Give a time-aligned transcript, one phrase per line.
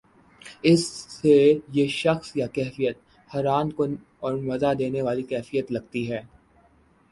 [0.63, 1.37] اسے
[1.73, 2.97] یہ شخص یا کیفیت
[3.29, 5.23] حیران کن اور مزا دینے والی
[5.71, 6.21] لگتی ہے